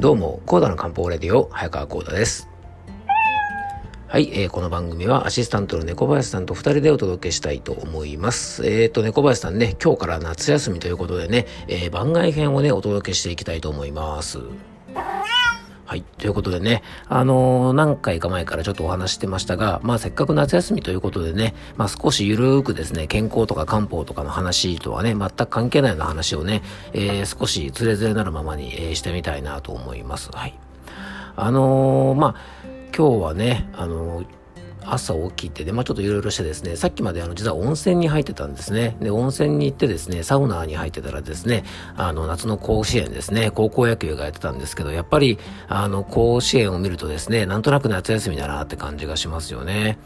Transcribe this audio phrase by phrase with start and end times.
[0.00, 2.48] どうも、コーダの漢方レディオ、早川コーダです。
[4.08, 8.66] はい、えー、この番組はアシスタントの猫林さんと2人でお届けしたいと思います。
[8.66, 14.38] えっ、ー、と、猫林さんね、今日から夏休みということでね、えー、番外編をね、お届けしていきたいと思います。
[15.90, 16.02] はい。
[16.18, 30.30] ということでね、あのー、何回か前からちょっとお話してましたが、まあせっかく夏休みということでね、まあ少しゆるーくですね、健康とか漢方とかの話とはね、全く関係ないような話をね、えー、少しズレズレなるままに、えー、してみたいなと思います。
[30.32, 30.56] はい。
[31.34, 32.34] あのー、まあ、
[32.96, 34.39] 今日はね、あのー
[34.84, 38.96] 朝起きてで、まあちょっといろいろしてですね、さっきまであの実は温泉に入ってたんですね。
[39.00, 41.64] で、温泉に行ってですね、サウナーに入ってたらですね、
[41.96, 49.98] あの夏の甲子園ですね、高校野球がやってたんですけど、やっぱりあの甲子園を見るとですね、なんとなく夏休みだなって感じがしますよね。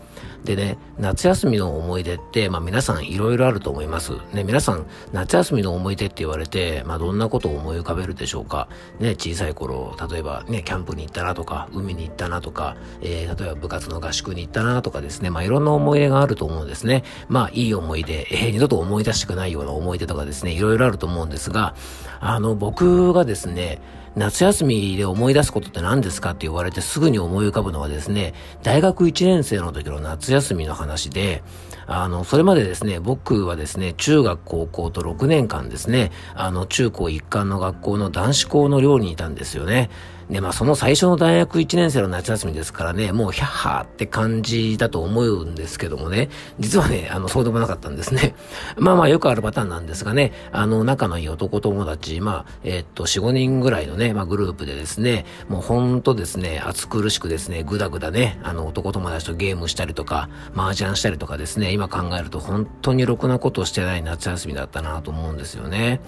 [0.44, 4.12] でね、夏休みの思い出って、まあ皆さんいろいろあると思います。
[4.34, 8.68] ね、皆さん夏休みの思い出って言われて、まあどんなことを思い浮かべるでしょうか。
[9.00, 17.04] ね、小さい頃、例えばね、キャンプに行ったなとか、海に行ったなとか、えー、例えば部活の合宿に行ったなとかですね、まあいろんな思い出があると思うんですね。
[17.28, 21.74] まあいい思い出、えー、二度と思い出したくないような思い出とかですね、いろいろあると思うんですが、
[22.20, 23.80] あの、僕がですね、
[24.16, 31.42] 夏休みで思い出すことって何ですかって言われてすぐに思い浮かぶのはですね、大学1年生の時の夏休みの話で、
[31.86, 39.90] あの、それまでですね、僕はですね、中学高校と6年間ですね、あの、中高一貫の学校の男子校の寮にいたんですよね。
[40.30, 48.34] で、まあその最初の大学1年生の夏休みですからね、もうヒャッハーって感じだと思うんですけどもね、実はね、あの、そうでもなかったんですね。
[48.76, 66.00] まあまあよくあるパターンなんですがね、あの、仲のいい男友達、まあ、え、っと、4、5人ぐらいのね、まあグループでですね、もうほんとですね、暑苦しくですね、ぐだぐだね、あの、男友達とゲームしたりとか、麻雀したりとかですね、今考えると本当にろくなことをしてない夏休みだったなと思うんですよね。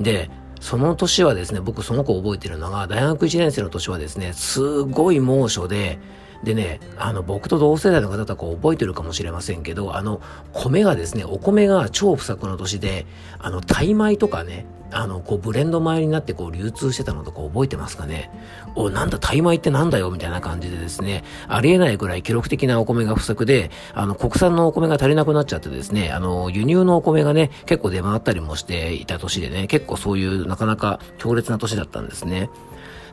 [0.00, 0.30] で、
[0.62, 5.98] その年はですね、僕その子覚えてるのが、大学1年生の年はですね、すごい猛暑で、
[6.42, 10.20] でね、あの、僕と同世代の方とか覚えてるかもしれませんけど、あの、
[10.52, 13.06] 米がですね、お米が超不作の年で、
[13.38, 18.30] あの、タイ米とかね、あの、こう、ブレンド米になってこう、流通してたのとか覚えてますかね？
[18.74, 32.50] お、なんだ、タイ米ってなんだよみたいな感じでですね、ありえないぐらい記録的なお米が不足で、あの、国産のお米が足りなくなっちゃってですね、あの、輸入のお米がね、結構出回ったりもしていた年でね、結構そういうなかなか強烈な年だったんですね。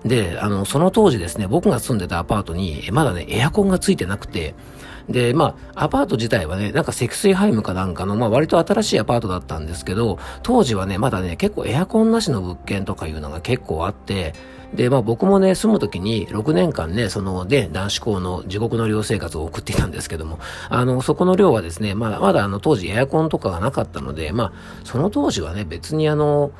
[0.06, 4.56] で、あの、その当時ですね、僕が住んでたアパートに、まだね、エアコンがついてなくて、
[5.08, 14.34] で、まあ、アパート自体はね、なんか積水ハイムかなんかの、まあ割と新しいアパートだったんですけど、当時はね、まだね、結構エアコンなしの物件とかいうのが結構あって、
[14.74, 20.40] で、まあ僕もね、住む時に6年間ね、その、で、男子校の地獄の寮生活を送っていたんですけども、
[20.70, 26.52] あの、そこの寮はですね、まあ、まだあの当時エアコンとかがなかったので、まあ、その当時はね、別にあの、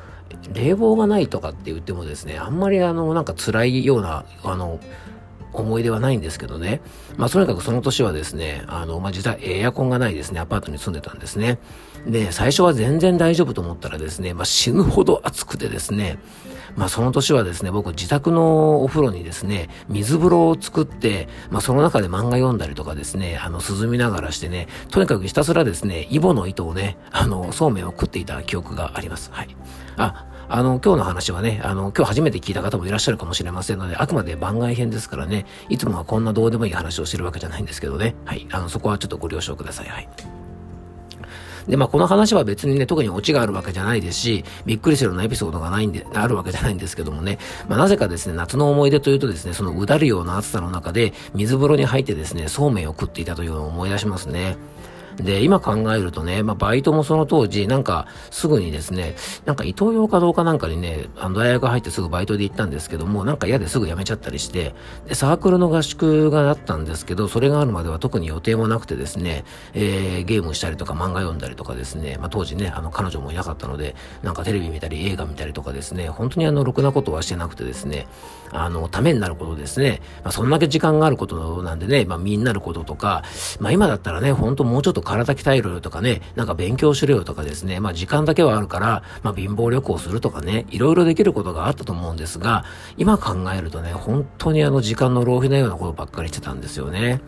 [0.52, 4.80] 冷房がないとかって言ってもですね、あんまりあの、なんか辛いような、あの、
[5.52, 6.80] 思い出はないんですけどね。
[7.16, 11.58] まあ、とにかくその年はですね、あの、まあ、実はエアコンがないですね、アパートに住んでたんですね。
[12.06, 16.18] で、最初は全然大丈夫と思ったらですね、まあ、死ぬほど暑くてですね、
[16.76, 29.30] まあその年はですね、僕自宅のお風呂にですね、水風呂を作って、まあその中で漫画読んだりとかですね、あの涼みながらしてね、とにかくひたすらですね、イボの糸をね、あの、そうめんを食っていた記憶があります。
[29.32, 29.56] はい。
[29.96, 38.16] あ、あの、今日の話はね、あの、今日初めて聞いた方もいらっしゃるかもしれませんので、あくまで番外編ですからね、いつもはこんなどうでもいい話をしてるわけじゃないんですけどね。
[38.24, 38.48] はい。
[38.50, 39.86] あの、そこはちょっとご了承ください。
[39.86, 40.08] はい。
[41.68, 54.56] で、まあ、この話は別にね、特にオチがあるわけじゃないですし、びっくりするようなエピソードがないんで、あるわけじゃないんですけどもね、まあ、なぜかですね、夏の思い出というとですね、そのうだるような暑さの中で、水風呂に入ってですね、そうめんを食っていたというのを思い出しますね。
[55.22, 59.14] で、今考えるとね、まあ、バイトもその当時、なんか、すぐにですね、
[59.44, 64.74] なんか、伊東洋かどうかなんかにね、あの、大学入ってすぐバイトで行ったんですけども、なんか嫌ですぐ辞めちゃったりして、
[65.06, 69.44] で、サークルの合宿があったんですけど、それがあるまでは特に予定もなくてですね、
[69.74, 78.06] えー、ゲームしたりとか漫画読んだりとかですね、まあ、当時ね、あの、彼女もいなかったので、なんかテレビ見たり映画見たりとかですね、本当にあの、ろくなことはしてなくてですね、
[78.52, 83.22] あの、ためになることですね、まあ、そんだけ時間があることなんでね、まあ、身になることとか、
[83.60, 92.64] まあ、今だったらね、本当もうちょっと体鍛えろよとかね、なんか勉強しろよとかですね、まあ時間だけはあるから、まあ貧乏旅行するとかね、いろいろできることがあったと思うんですが、
[92.96, 97.20] 今考えるとね、本当にあの時間の浪費なようなことばっかりしてたんですよね。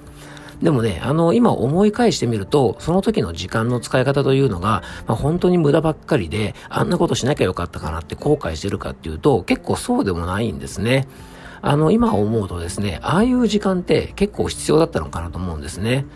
[0.63, 11.09] でもね、あの、今思い返してみると、その時の時間の使い方というのが、まあ、本当に無駄ばっかりで、あんなことしなきゃよかったかなって後悔してるかっていうと、結構そうでもないんですね。
[11.63, 16.07] あの、今思うとですね、ああいう時間って結構必要だったのかなと思うんですね。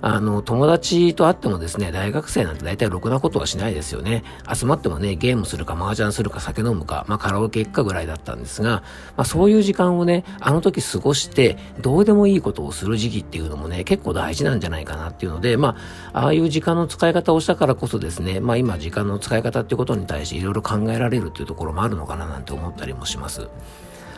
[0.00, 4.24] あの、友達と会ってもですね、大学生なんて大体ろくなことはしないですよね。
[4.52, 8.82] 集まってもね、ゲームするか麻雀するか酒飲むか、まあカラオケ行くかぐらいだったんですが、
[9.16, 15.76] まあそういう時間をね、あの時過ごして、どうでもいいことをする時期っていうのもね、結構大事なんじゃないかなっていうので、ま
[16.12, 23.48] あ、ああいう時間の使い方をしたからこそですね、まあ今時間の使い方っていうことに対していろいろ考えられるっていうところもあるのかななんて思ったりもします。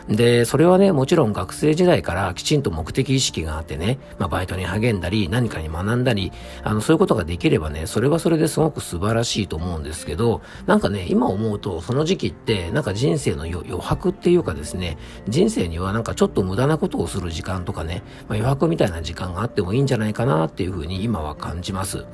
[0.09, 6.31] で、それはね、もちろん学生時代からきちんと目的意識があってね、まあ、バイトに励んだり、何かに学んだり、
[6.63, 22.05] あの、そういうことができればね、それはそれですごく素晴らしいと思うんですけど、なんかね、今思うと、その時期って、なんか人生の余白っていうかですね、人生にはなんかちょっと無駄なことをする時間とかね、まあ、余白みたいな時間があってもいいんじゃないかなっていうふうに今は感じます。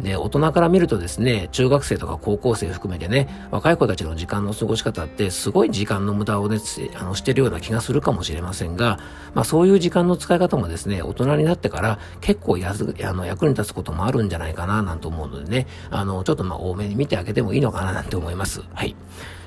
[0.00, 6.58] で、大人から見るとですね、中学生とか高校生含めてね、若い子たちの時間の過ごし方ってすごい時間の無駄をね、
[6.96, 8.98] あの、してるような気がするかもしれませんが、
[9.34, 18.62] まあそういう時間の使い方もですね、大人になってから結構やずあの役に立つこともあるんじゃないかななんて思うのでね、あの、ちょっとまあ多めに見てあげてもいいのかななんて思います。
[18.72, 18.96] はい。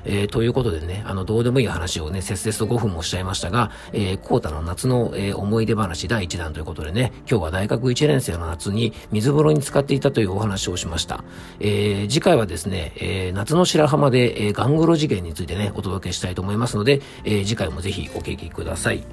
[0.04, 11.24] えー、ということでね、あの、どうでもいい話をね、せっせと5分もしちゃいましたが、えー、コータの夏の、えー、思い出話第1弾ということでね、今日は大学1年生の夏に水風呂に使っていたというお話をしました。
[11.60, 19.04] えー、次回はですね、えー、夏の白浜で、えー、ガングロ事件についてね、お届けしたいと思いますので、えー、次回もぜひお聞きください。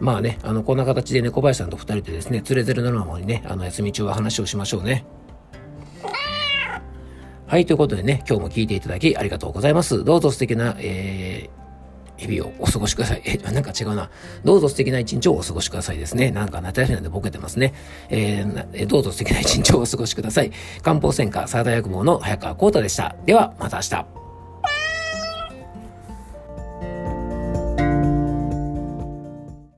[0.00, 5.04] まあね、あの、こんな形で猫林さんと二人でですね、つれづれのままにね、あの、休み中は話をしましょうね。
[7.46, 10.02] はい、ということでね、今日も聞いていただきありがとうございます。
[10.02, 13.22] どうぞ素敵な、えー、日々をお過ごしください。
[13.26, 14.10] え、なんか違うな。
[14.44, 16.30] どうぞ素敵な一日をお過ごしくださいですね。
[16.30, 17.74] なんか夏休みなんでボケてますね。
[18.08, 20.52] えー、どうぞ素敵な一日をお過ごしください。
[20.82, 23.14] 漢方専科サーダ薬房の早川幸太でした。
[23.26, 24.23] では、また明日。